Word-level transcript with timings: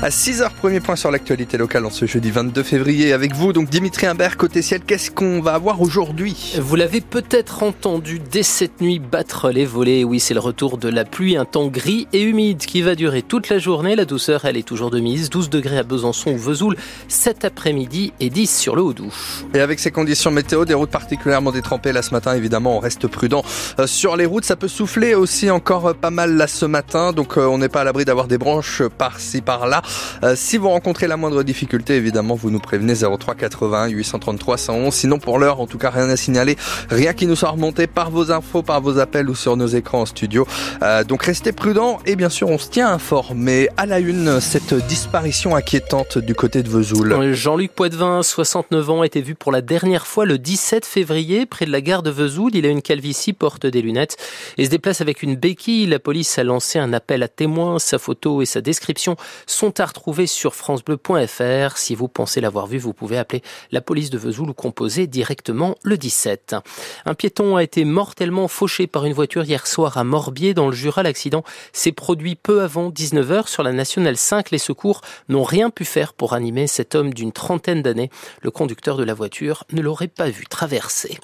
À 0.00 0.10
6h, 0.10 0.50
premier 0.52 0.78
point 0.78 0.94
sur 0.94 1.10
l'actualité 1.10 1.58
locale 1.58 1.84
en 1.84 1.90
ce 1.90 2.06
jeudi 2.06 2.30
22 2.30 2.62
février 2.62 3.12
avec 3.12 3.34
vous. 3.34 3.52
Donc 3.52 3.68
Dimitri 3.68 4.06
Imbert, 4.06 4.36
côté 4.36 4.62
ciel, 4.62 4.80
qu'est-ce 4.86 5.10
qu'on 5.10 5.40
va 5.40 5.54
avoir 5.54 5.80
aujourd'hui? 5.80 6.54
Vous 6.60 6.76
l'avez 6.76 7.00
peut-être 7.00 7.64
entendu 7.64 8.20
dès 8.20 8.44
cette 8.44 8.80
nuit 8.80 9.00
battre 9.00 9.50
les 9.50 9.66
volets. 9.66 10.04
Oui, 10.04 10.20
c'est 10.20 10.34
le 10.34 10.40
retour 10.40 10.78
de 10.78 10.88
la 10.88 11.04
pluie, 11.04 11.36
un 11.36 11.44
temps 11.44 11.66
gris 11.66 12.06
et 12.12 12.22
humide 12.22 12.58
qui 12.58 12.80
va 12.80 12.94
durer 12.94 13.22
toute 13.22 13.48
la 13.48 13.58
journée. 13.58 13.96
La 13.96 14.04
douceur, 14.04 14.44
elle 14.44 14.56
est 14.56 14.62
toujours 14.62 14.90
de 14.92 15.00
mise. 15.00 15.30
12 15.30 15.50
degrés 15.50 15.78
à 15.78 15.82
Besançon 15.82 16.30
ou 16.30 16.38
Vesoul 16.38 16.76
cet 17.08 17.44
après-midi 17.44 18.12
et 18.20 18.30
10 18.30 18.56
sur 18.56 18.76
le 18.76 18.82
Haut-Doubs. 18.82 19.10
Et 19.52 19.58
avec 19.58 19.80
ces 19.80 19.90
conditions 19.90 20.30
météo, 20.30 20.64
des 20.64 20.74
routes 20.74 20.92
particulièrement 20.92 21.50
détrempées 21.50 21.90
là 21.90 22.02
ce 22.02 22.12
matin, 22.12 22.36
évidemment, 22.36 22.76
on 22.76 22.80
reste 22.80 23.08
prudent 23.08 23.42
euh, 23.80 23.88
sur 23.88 24.14
les 24.14 24.26
routes. 24.26 24.44
Ça 24.44 24.54
peut 24.54 24.68
souffler 24.68 25.16
aussi 25.16 25.50
encore 25.50 25.96
pas 25.96 26.10
mal 26.10 26.36
là 26.36 26.46
ce 26.46 26.66
matin, 26.66 27.12
donc 27.12 27.36
euh, 27.36 27.46
on 27.46 27.58
n'est 27.58 27.68
pas 27.68 27.80
à 27.80 27.84
l'abri 27.84 28.04
d'avoir 28.04 28.28
des 28.28 28.38
branches 28.38 28.84
par-ci 28.96 29.40
par-là. 29.40 29.82
Euh, 30.22 30.34
si 30.36 30.56
vous 30.56 30.68
rencontrez 30.68 31.06
la 31.06 31.16
moindre 31.16 31.42
difficulté, 31.42 31.96
évidemment, 31.96 32.34
vous 32.34 32.50
nous 32.50 32.60
prévenez 32.60 32.94
03 32.94 33.34
80 33.34 33.88
833 33.88 34.58
111. 34.58 34.94
Sinon, 34.94 35.18
pour 35.18 35.38
l'heure, 35.38 35.60
en 35.60 35.66
tout 35.66 35.78
cas, 35.78 35.90
rien 35.90 36.08
à 36.08 36.16
signaler, 36.16 36.56
rien 36.90 37.12
qui 37.12 37.26
nous 37.26 37.36
soit 37.36 37.50
remonté 37.50 37.86
par 37.86 38.10
vos 38.10 38.30
infos, 38.32 38.62
par 38.62 38.80
vos 38.80 38.98
appels 38.98 39.28
ou 39.28 39.34
sur 39.34 39.56
nos 39.56 39.66
écrans 39.66 40.02
en 40.02 40.06
studio. 40.06 40.46
Euh, 40.82 41.04
donc 41.04 41.22
restez 41.22 41.52
prudents 41.52 41.98
et 42.06 42.16
bien 42.16 42.28
sûr, 42.28 42.48
on 42.48 42.58
se 42.58 42.68
tient 42.68 42.88
informé. 42.88 43.68
À 43.76 43.86
la 43.86 44.00
une, 44.00 44.40
cette 44.40 44.74
disparition 44.74 45.56
inquiétante 45.56 46.18
du 46.18 46.34
côté 46.34 46.62
de 46.62 46.68
Vesoul. 46.68 47.32
Jean-Luc 47.32 47.72
Poitvin, 47.72 48.22
69 48.22 48.90
ans, 48.90 49.02
était 49.02 49.20
vu 49.20 49.34
pour 49.34 49.52
la 49.52 49.60
dernière 49.60 50.06
fois 50.06 50.24
le 50.24 50.38
17 50.38 50.84
février 50.84 51.46
près 51.46 51.66
de 51.66 51.72
la 51.72 51.80
gare 51.80 52.02
de 52.02 52.10
Vesoul. 52.10 52.54
Il 52.54 52.66
a 52.66 52.68
une 52.68 52.82
calvitie, 52.82 53.32
porte 53.32 53.66
des 53.66 53.82
lunettes 53.82 54.16
et 54.56 54.64
se 54.64 54.70
déplace 54.70 55.00
avec 55.00 55.22
une 55.22 55.36
béquille. 55.36 55.86
La 55.86 55.98
police 55.98 56.38
a 56.38 56.44
lancé 56.44 56.78
un 56.78 56.92
appel 56.92 57.22
à 57.22 57.28
témoins. 57.28 57.78
Sa 57.78 57.98
photo 57.98 58.42
et 58.42 58.46
sa 58.46 58.60
description 58.60 59.16
sont 59.46 59.77
à 59.80 59.86
retrouver 59.86 60.26
sur 60.26 60.54
francebleu.fr. 60.54 61.76
Si 61.76 61.94
vous 61.94 62.08
pensez 62.08 62.40
l'avoir 62.40 62.66
vu, 62.66 62.78
vous 62.78 62.92
pouvez 62.92 63.18
appeler 63.18 63.42
la 63.70 63.80
police 63.80 64.10
de 64.10 64.18
Vesoul 64.18 64.50
ou 64.50 64.54
composer 64.54 65.06
directement 65.06 65.76
le 65.82 65.96
17. 65.96 66.56
Un 67.04 67.14
piéton 67.14 67.56
a 67.56 67.62
été 67.62 67.84
mortellement 67.84 68.48
fauché 68.48 68.86
par 68.86 69.04
une 69.04 69.12
voiture 69.12 69.44
hier 69.44 69.66
soir 69.66 69.98
à 69.98 70.04
Morbier 70.04 70.54
dans 70.54 70.68
le 70.68 70.74
Jura. 70.74 71.02
L'accident 71.02 71.44
s'est 71.72 71.92
produit 71.92 72.34
peu 72.34 72.62
avant 72.62 72.90
19h 72.90 73.48
sur 73.48 73.62
la 73.62 73.72
nationale 73.72 74.16
5. 74.16 74.50
Les 74.50 74.58
secours 74.58 75.00
n'ont 75.28 75.44
rien 75.44 75.70
pu 75.70 75.84
faire 75.84 76.12
pour 76.12 76.32
animer 76.32 76.66
cet 76.66 76.94
homme 76.94 77.14
d'une 77.14 77.32
trentaine 77.32 77.82
d'années. 77.82 78.10
Le 78.42 78.50
conducteur 78.50 78.96
de 78.96 79.04
la 79.04 79.14
voiture 79.14 79.64
ne 79.72 79.82
l'aurait 79.82 80.08
pas 80.08 80.28
vu 80.28 80.46
traverser. 80.46 81.18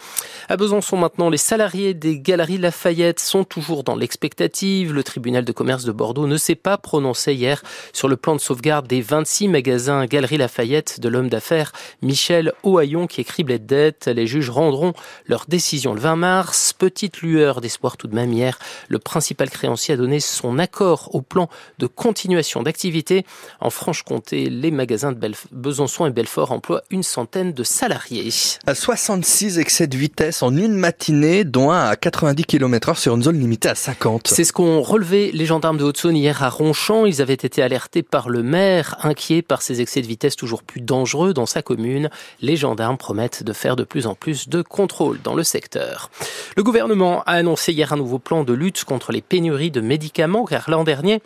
À 0.49 0.57
Besançon 0.57 0.97
maintenant, 0.97 1.31
les 1.31 1.39
salariés 1.39 1.95
des 1.95 2.19
Galeries 2.19 2.59
Lafayette 2.59 3.21
sont 3.21 3.45
toujours 3.45 3.85
dans 3.85 3.97
l'expectative. 3.97 4.93
Le 4.93 5.03
tribunal 5.03 5.45
de 5.45 5.53
commerce 5.53 5.85
de 5.85 5.93
Bordeaux 5.93 6.27
ne 6.27 6.37
s'est 6.37 6.55
pas 6.55 6.79
prononcé 6.79 7.35
hier 7.35 7.63
sur 7.93 8.09
le 8.09 8.17
plan 8.17 8.35
de 8.37 8.41
sauvegarde 8.45 8.87
des 8.87 9.01
26 9.01 9.49
magasins 9.49 10.05
Galerie 10.05 10.37
Lafayette 10.37 11.01
de 11.01 11.09
l'homme 11.09 11.31
d'affaires 11.31 11.73
Michel 12.03 12.53
Ohaillon 12.63 13.07
qui 13.07 13.23
est 13.23 13.25
criblé 13.25 13.59
de 13.59 13.65
dettes. 13.65 14.07
Les 14.07 14.27
juges 14.27 14.51
rendront 14.51 14.93
leur 15.27 15.47
décision 15.49 15.95
le 15.95 16.01
20 16.01 16.17
mars. 16.17 16.75
Petite 16.79 17.23
lueur 17.23 17.63
d'espoir 17.63 17.97
tout 17.97 18.07
de 18.07 18.15
même 18.15 18.35
hier. 18.35 18.59
Le 18.89 18.99
principal 18.99 19.49
créancier 19.49 19.95
a 19.95 19.97
donné 19.97 20.21
son 20.21 20.59
accord 20.59 21.15
au 21.15 21.23
plan 21.23 21.49
de 21.79 21.87
continuation 21.87 22.63
d'activité. 22.63 23.25
En 23.61 23.71
Franche-Comté, 23.71 24.51
les 24.51 24.71
magasins 24.71 25.13
de 25.13 25.33
Besançon 25.51 26.05
et 26.05 26.11
Belfort 26.11 26.53
emploient 26.53 26.83
une 26.91 27.03
centaine 27.03 27.55
de 27.55 27.65
salariés. 27.65 28.29
À 28.67 28.75
66 28.75 29.59
excès 29.59 29.87
de 29.87 29.97
vitesse 29.97 30.43
en 30.43 30.55
une 30.55 30.75
matinée, 30.75 31.45
dont 31.45 31.71
un 31.71 31.89
à 31.89 31.97
90 31.97 32.45
km 32.45 32.93
h 32.93 32.97
sur 32.97 33.15
une 33.15 33.23
zone 33.23 33.41
limitée 33.41 33.71
à 33.71 33.75
50. 33.75 34.29
C'est 34.29 34.45
ce 34.45 34.53
qu'ont 34.53 34.83
relevé 34.83 35.33
les 35.33 35.47
gendarmes 35.47 35.79
de 35.79 35.85
Haute-Saône 35.85 36.17
hier 36.17 36.43
à 36.43 36.51
Ronchamp. 36.51 37.07
Ils 37.07 37.23
avaient 37.23 37.33
été 37.33 37.63
alertés 37.63 38.03
par 38.03 38.29
le 38.29 38.34
maire, 38.43 38.97
inquiet 39.03 39.43
par 39.43 39.63
ces 39.63 39.81
excès 39.81 40.01
de 40.03 40.07
vitesse 40.07 40.37
toujours 40.37 40.63
plus 40.63 40.81
dangereux 40.81 41.35
dans 41.35 41.47
sa 41.47 41.63
commune. 41.63 42.11
Les 42.41 42.57
gendarmes 42.57 42.97
promettent 42.97 43.43
de 43.43 43.53
faire 43.53 43.77
de 43.77 43.85
plus 43.85 44.07
en 44.07 44.15
plus 44.15 44.49
de 44.49 44.63
contrôles 44.63 45.21
dans 45.23 45.35
le 45.35 45.43
secteur. 45.43 46.11
Le 46.57 46.63
gouvernement 46.63 47.23
a 47.25 47.33
annoncé 47.33 47.73
hier 47.73 47.93
un 47.93 47.97
nouveau 47.97 48.19
plan 48.19 48.45
de 48.45 48.53
lutte 48.53 48.85
contre 48.85 49.13
les 49.13 49.23
pénuries 49.23 49.71
de 49.71 49.81
médicaments, 49.81 50.45
car 50.45 50.71
l'an 50.71 50.85
dernier, 50.85 51.23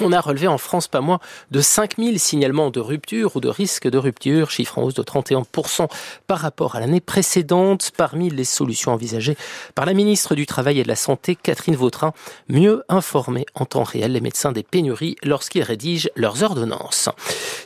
on 0.00 0.12
a 0.12 0.20
relevé 0.20 0.48
en 0.48 0.58
France 0.58 0.88
pas 0.88 1.00
moins 1.00 1.20
de 1.50 1.60
5000 1.60 2.18
signalements 2.18 2.70
de 2.70 2.80
rupture 2.80 3.36
ou 3.36 3.40
de 3.40 3.48
risque 3.48 3.88
de 3.88 3.98
rupture, 3.98 4.50
chiffre 4.50 4.78
en 4.78 4.82
hausse 4.82 4.94
de 4.94 5.02
31% 5.02 5.88
par 6.26 6.38
rapport 6.38 6.76
à 6.76 6.80
l'année 6.80 7.00
précédente. 7.00 7.92
Parmi 7.96 8.30
les 8.30 8.44
solutions 8.44 8.92
envisagées 8.92 9.36
par 9.74 9.86
la 9.86 9.94
ministre 9.94 10.34
du 10.34 10.46
Travail 10.46 10.80
et 10.80 10.82
de 10.82 10.88
la 10.88 10.96
Santé, 10.96 11.36
Catherine 11.36 11.76
Vautrin, 11.76 12.12
mieux 12.48 12.82
informer 12.88 13.46
en 13.54 13.64
temps 13.64 13.84
réel 13.84 14.12
les 14.12 14.20
médecins 14.20 14.52
des 14.52 14.62
pénuries 14.62 15.16
lorsqu'ils 15.22 15.62
rédigent 15.62 16.08
leurs 16.16 16.42
ordonnances. 16.42 17.08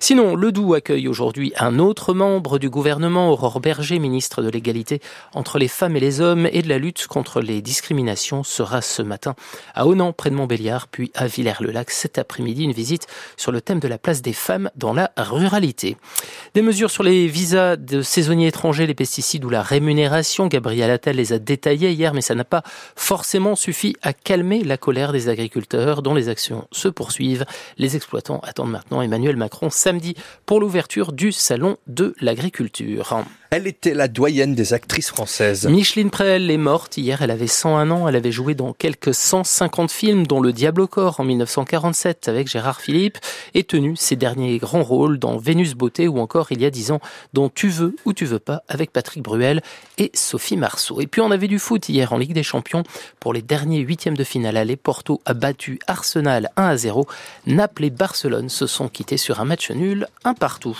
Sinon, 0.00 0.36
le 0.36 0.52
Doubs 0.52 0.74
accueille 0.74 1.08
aujourd'hui 1.08 1.52
un 1.58 1.78
autre 1.78 2.14
membre 2.14 2.58
du 2.58 2.70
gouvernement, 2.70 3.30
Aurore 3.30 3.60
Berger, 3.60 3.98
ministre 3.98 4.42
de 4.42 4.48
l'égalité 4.48 5.00
entre 5.34 5.58
les 5.58 5.68
femmes 5.68 5.96
et 5.96 6.00
les 6.00 6.20
hommes 6.20 6.48
et 6.52 6.62
de 6.62 6.68
la 6.68 6.78
lutte 6.78 7.06
contre 7.06 7.40
les 7.40 7.62
discriminations, 7.62 8.42
sera 8.44 8.82
ce 8.82 9.02
matin 9.02 9.34
à 9.74 9.86
Onan, 9.86 10.12
près 10.12 10.30
de 10.30 10.34
Montbéliard, 10.34 10.88
puis 10.88 11.10
à 11.14 11.26
Villers-le-Lac 11.26 11.90
après-midi 12.18 12.64
une 12.64 12.72
visite 12.72 13.06
sur 13.36 13.52
le 13.52 13.60
thème 13.60 13.80
de 13.80 13.88
la 13.88 13.98
place 13.98 14.22
des 14.22 14.32
femmes 14.32 14.70
dans 14.76 14.92
la 14.92 15.10
ruralité. 15.16 15.96
Des 16.54 16.62
mesures 16.62 16.90
sur 16.90 17.02
les 17.02 17.26
visas 17.26 17.76
de 17.76 18.02
saisonniers 18.02 18.48
étrangers, 18.48 18.86
les 18.86 18.94
pesticides 18.94 19.44
ou 19.44 19.50
la 19.50 19.62
rémunération. 19.62 20.46
Gabriel 20.46 20.90
Attal 20.90 21.16
les 21.16 21.32
a 21.32 21.38
détaillées 21.38 21.92
hier, 21.92 22.14
mais 22.14 22.20
ça 22.20 22.34
n'a 22.34 22.44
pas 22.44 22.62
forcément 22.96 23.56
suffi 23.56 23.96
à 24.02 24.12
calmer 24.12 24.62
la 24.64 24.76
colère 24.76 25.12
des 25.12 25.28
agriculteurs 25.28 26.02
dont 26.02 26.14
les 26.14 26.28
actions 26.28 26.66
se 26.72 26.88
poursuivent. 26.88 27.44
Les 27.76 27.96
exploitants 27.96 28.40
attendent 28.42 28.70
maintenant 28.70 29.02
Emmanuel 29.02 29.36
Macron 29.36 29.70
samedi 29.70 30.14
pour 30.46 30.60
l'ouverture 30.60 31.12
du 31.12 31.32
salon 31.32 31.76
de 31.86 32.14
l'agriculture. 32.20 33.24
Elle 33.50 33.66
était 33.66 33.94
la 33.94 34.08
doyenne 34.08 34.54
des 34.54 34.74
actrices 34.74 35.08
françaises. 35.08 35.66
Micheline 35.66 36.10
Prel 36.10 36.50
est 36.50 36.58
morte 36.58 36.98
hier, 36.98 37.22
elle 37.22 37.30
avait 37.30 37.46
101 37.46 37.90
ans, 37.90 38.06
elle 38.06 38.16
avait 38.16 38.30
joué 38.30 38.54
dans 38.54 38.74
quelques 38.74 39.14
150 39.14 39.90
films 39.90 40.26
dont 40.26 40.42
Le 40.42 40.52
Diable 40.52 40.82
au 40.82 40.86
corps 40.86 41.18
en 41.18 41.24
1947 41.24 42.28
avec 42.28 42.46
Gérard 42.46 42.82
Philippe 42.82 43.16
et 43.54 43.64
tenu 43.64 43.96
ses 43.96 44.16
derniers 44.16 44.58
grands 44.58 44.82
rôles 44.82 45.18
dans 45.18 45.38
Vénus 45.38 45.72
Beauté 45.72 46.08
ou 46.08 46.18
encore 46.18 46.52
il 46.52 46.60
y 46.60 46.66
a 46.66 46.70
10 46.70 46.90
ans 46.90 47.00
dont 47.32 47.48
Tu 47.48 47.68
veux 47.68 47.96
ou 48.04 48.12
tu 48.12 48.26
veux 48.26 48.38
pas 48.38 48.62
avec 48.68 48.92
Patrick 48.92 49.22
Bruel 49.22 49.62
et 49.96 50.10
Sophie 50.12 50.58
Marceau. 50.58 51.00
Et 51.00 51.06
puis 51.06 51.22
on 51.22 51.30
avait 51.30 51.48
du 51.48 51.58
foot 51.58 51.88
hier 51.88 52.12
en 52.12 52.18
Ligue 52.18 52.34
des 52.34 52.42
Champions 52.42 52.82
pour 53.18 53.32
les 53.32 53.40
derniers 53.40 53.80
huitièmes 53.80 54.16
de 54.16 54.24
finale 54.24 54.58
aller. 54.58 54.76
Porto 54.76 55.22
a 55.24 55.32
battu 55.32 55.78
Arsenal 55.86 56.50
1 56.56 56.64
à 56.64 56.76
0. 56.76 57.06
Naples 57.46 57.84
et 57.86 57.90
Barcelone 57.90 58.50
se 58.50 58.66
sont 58.66 58.88
quittés 58.88 59.16
sur 59.16 59.40
un 59.40 59.46
match 59.46 59.70
nul, 59.70 60.06
un 60.24 60.34
partout. 60.34 60.78